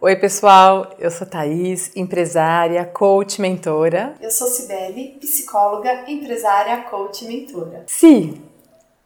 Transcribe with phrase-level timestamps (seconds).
[0.00, 0.94] Oi, pessoal.
[0.96, 4.14] Eu sou Thaís, empresária, coach, mentora.
[4.20, 7.82] Eu sou Cibele, psicóloga, empresária, coach, mentora.
[7.88, 8.40] Si,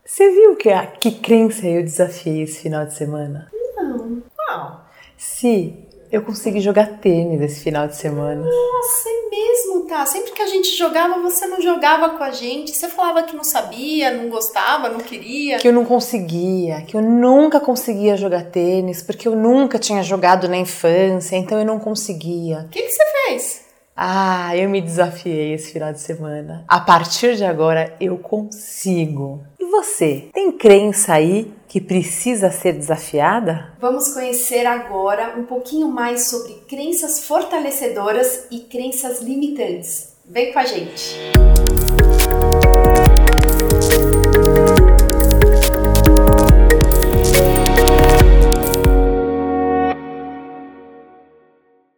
[0.05, 3.51] você viu que, a, que crença eu desafiei esse final de semana?
[3.75, 4.23] Não.
[4.37, 4.85] Qual?
[5.17, 5.75] Si,
[6.11, 8.45] eu consegui jogar tênis esse final de semana.
[8.45, 9.09] Nossa,
[9.87, 10.05] tá?
[10.07, 12.73] Sempre que a gente jogava, você não jogava com a gente.
[12.73, 15.59] Você falava que não sabia, não gostava, não queria.
[15.59, 20.49] Que eu não conseguia, que eu nunca conseguia jogar tênis, porque eu nunca tinha jogado
[20.49, 22.67] na infância, então eu não conseguia.
[22.67, 23.63] O que, que você fez?
[23.95, 26.65] Ah, eu me desafiei esse final de semana.
[26.67, 29.45] A partir de agora eu consigo.
[29.73, 33.73] E você, tem crença aí que precisa ser desafiada?
[33.81, 40.15] Vamos conhecer agora um pouquinho mais sobre crenças fortalecedoras e crenças limitantes.
[40.27, 41.17] Vem com a gente!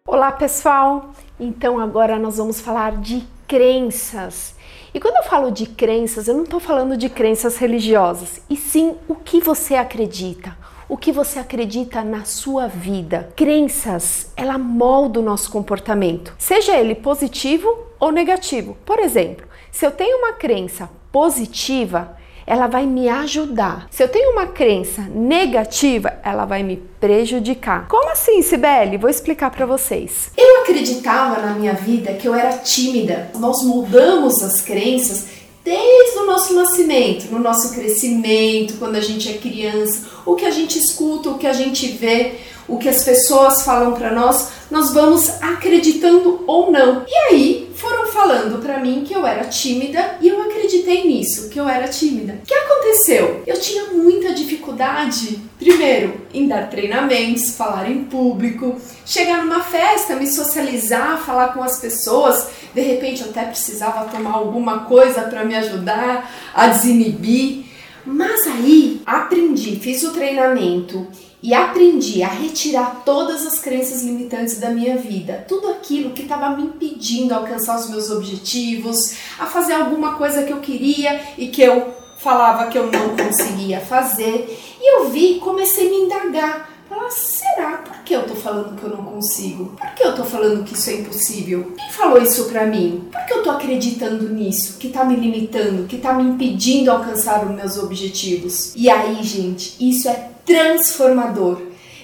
[0.06, 1.12] Olá pessoal!
[1.40, 4.54] Então agora nós vamos falar de crenças.
[4.94, 8.94] E quando eu falo de crenças, eu não estou falando de crenças religiosas, e sim
[9.08, 10.56] o que você acredita,
[10.88, 13.28] o que você acredita na sua vida.
[13.34, 18.76] Crenças, ela molda o nosso comportamento, seja ele positivo ou negativo.
[18.86, 23.86] Por exemplo, se eu tenho uma crença positiva, ela vai me ajudar.
[23.90, 27.86] Se eu tenho uma crença negativa, ela vai me prejudicar.
[27.88, 28.96] Como assim, Sibeli?
[28.96, 30.30] Vou explicar para vocês.
[30.36, 33.30] Eu acreditava na minha vida que eu era tímida.
[33.36, 35.26] Nós mudamos as crenças
[35.64, 40.50] desde o nosso nascimento, no nosso crescimento, quando a gente é criança, o que a
[40.50, 42.34] gente escuta, o que a gente vê,
[42.68, 47.04] o que as pessoas falam para nós, nós vamos acreditando ou não.
[47.08, 51.60] E aí foram falando para mim que eu era tímida e eu acreditei nisso, que
[51.60, 52.38] eu era tímida.
[52.42, 53.42] O que aconteceu?
[53.46, 60.26] Eu tinha muita dificuldade, primeiro, em dar treinamentos, falar em público, chegar numa festa, me
[60.26, 62.48] socializar, falar com as pessoas.
[62.74, 67.64] De repente, eu até precisava tomar alguma coisa para me ajudar a desinibir.
[68.06, 71.06] Mas aí aprendi, fiz o treinamento
[71.44, 76.56] e aprendi a retirar todas as crenças limitantes da minha vida, tudo aquilo que estava
[76.56, 81.60] me impedindo alcançar os meus objetivos, a fazer alguma coisa que eu queria e que
[81.60, 84.58] eu falava que eu não conseguia fazer.
[84.80, 86.70] E eu vi, comecei a me indagar.
[86.88, 87.76] Falar, será?
[87.78, 89.76] Por que eu tô falando que eu não consigo?
[89.76, 91.74] Por que eu tô falando que isso é impossível?
[91.76, 93.06] Quem falou isso pra mim?
[93.12, 94.78] Por que eu tô acreditando nisso?
[94.78, 95.86] Que tá me limitando?
[95.86, 98.72] Que tá me impedindo alcançar os meus objetivos?
[98.74, 101.62] E aí, gente, isso é transformador.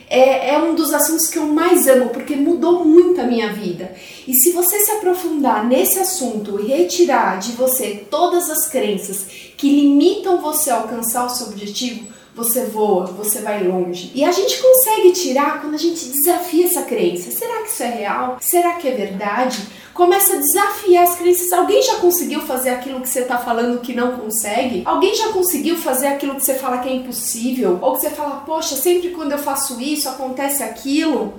[0.08, 3.94] É, é, um dos assuntos que eu mais amo porque mudou muito a minha vida.
[4.26, 9.24] E se você se aprofundar nesse assunto e retirar de você todas as crenças
[9.56, 14.10] que limitam você a alcançar o seu objetivo, você voa, você vai longe.
[14.14, 17.30] E a gente consegue tirar quando a gente desafia essa crença.
[17.30, 18.38] Será que isso é real?
[18.40, 19.58] Será que é verdade?
[19.94, 21.52] Começa a desafiar as crenças.
[21.52, 24.82] Alguém já conseguiu fazer aquilo que você está falando que não consegue?
[24.84, 27.78] Alguém já conseguiu fazer aquilo que você fala que é impossível?
[27.82, 31.34] Ou que você fala, poxa, sempre quando eu faço isso acontece aquilo?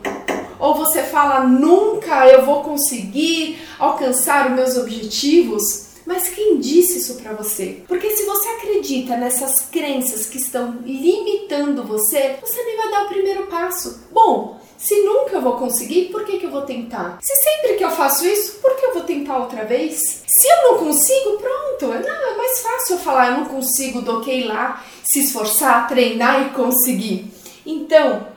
[0.59, 5.91] Ou você fala, nunca eu vou conseguir alcançar os meus objetivos?
[6.05, 7.83] Mas quem disse isso para você?
[7.87, 13.09] Porque se você acredita nessas crenças que estão limitando você, você nem vai dar o
[13.09, 14.01] primeiro passo.
[15.31, 17.17] Nunca eu vou conseguir, por que, que eu vou tentar?
[17.21, 19.97] Se sempre que eu faço isso, por que eu vou tentar outra vez?
[20.27, 21.87] Se eu não consigo, pronto.
[21.87, 25.87] Não, é mais fácil eu falar eu não consigo do que ir lá, se esforçar,
[25.87, 27.31] treinar e conseguir.
[27.65, 28.27] Então,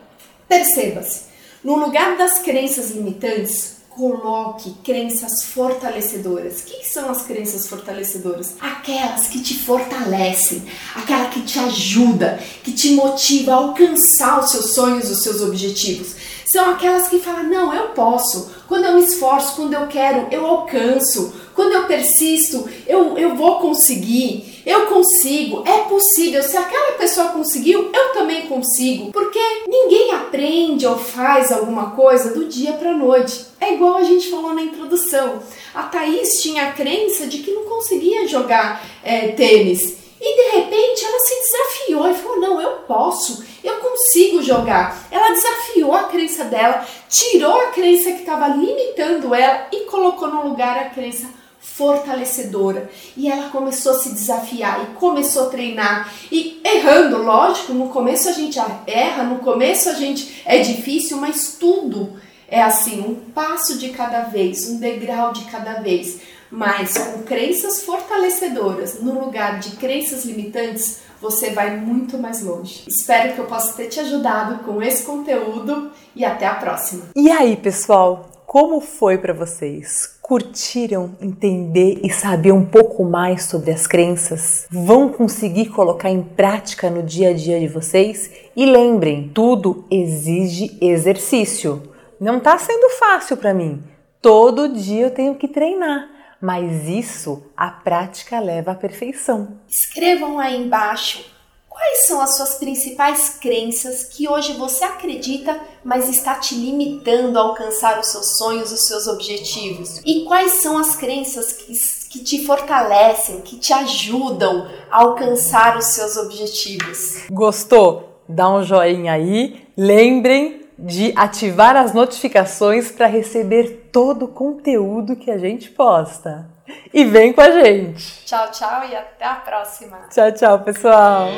[0.48, 1.22] perceba-se,
[1.64, 6.60] no lugar das crenças limitantes, coloque crenças fortalecedoras.
[6.60, 8.54] O que são as crenças fortalecedoras?
[8.60, 10.62] Aquelas que te fortalecem,
[10.94, 16.14] aquela que te ajuda, que te motiva a alcançar os seus sonhos, os seus objetivos.
[16.46, 18.52] São aquelas que falam: não, eu posso.
[18.68, 21.32] Quando eu me esforço, quando eu quero, eu alcanço.
[21.54, 24.53] Quando eu persisto, eu, eu vou conseguir.
[24.64, 26.42] Eu consigo, é possível.
[26.42, 29.12] Se aquela pessoa conseguiu, eu também consigo.
[29.12, 29.38] Porque
[29.68, 33.46] ninguém aprende ou faz alguma coisa do dia para noite.
[33.60, 35.42] É igual a gente falou na introdução.
[35.74, 39.98] A Thaís tinha a crença de que não conseguia jogar é, tênis.
[40.18, 45.06] E de repente ela se desafiou e falou: Não, eu posso, eu consigo jogar.
[45.10, 50.48] Ela desafiou a crença dela, tirou a crença que estava limitando ela e colocou no
[50.48, 51.28] lugar a crença
[51.64, 52.90] fortalecedora.
[53.16, 56.12] E ela começou a se desafiar e começou a treinar.
[56.30, 61.56] E errando, lógico, no começo a gente erra, no começo a gente é difícil, mas
[61.58, 62.12] tudo
[62.46, 66.20] é assim, um passo de cada vez, um degrau de cada vez.
[66.50, 72.84] Mas com crenças fortalecedoras no lugar de crenças limitantes, você vai muito mais longe.
[72.86, 77.06] Espero que eu possa ter te ajudado com esse conteúdo e até a próxima.
[77.16, 80.13] E aí, pessoal, como foi para vocês?
[80.26, 84.66] Curtiram entender e saber um pouco mais sobre as crenças?
[84.70, 88.30] Vão conseguir colocar em prática no dia a dia de vocês?
[88.56, 91.82] E lembrem, tudo exige exercício.
[92.18, 93.82] Não está sendo fácil para mim.
[94.22, 99.58] Todo dia eu tenho que treinar mas isso a prática leva à perfeição.
[99.66, 101.33] Escrevam aí embaixo
[101.74, 107.42] quais são as suas principais crenças que hoje você acredita, mas está te limitando a
[107.42, 110.00] alcançar os seus sonhos, os seus objetivos.
[110.06, 111.72] E quais são as crenças que,
[112.10, 117.24] que te fortalecem, que te ajudam a alcançar os seus objetivos.
[117.28, 118.20] Gostou?
[118.28, 119.66] Dá um joinha aí.
[119.76, 126.48] Lembrem de ativar as notificações para receber todo o conteúdo que a gente posta.
[126.92, 128.24] E vem com a gente!
[128.24, 129.98] Tchau, tchau e até a próxima!
[130.10, 131.28] Tchau, tchau, pessoal!